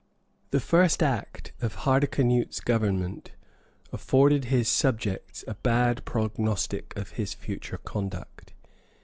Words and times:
The 0.49 0.59
first 0.59 1.03
act 1.03 1.53
of 1.61 1.75
Hardicanute's 1.75 2.59
government 2.59 3.33
afforded 3.93 4.45
his 4.45 4.67
subjects 4.67 5.45
a 5.47 5.53
bad 5.53 6.03
prognostic 6.05 6.97
of 6.97 7.11
his 7.11 7.35
future 7.35 7.77
conduct. 7.77 8.55